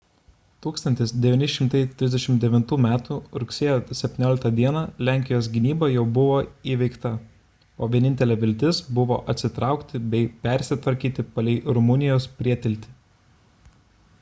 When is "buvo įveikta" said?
6.17-7.11